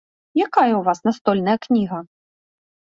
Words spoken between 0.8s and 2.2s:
вас настольная кніга?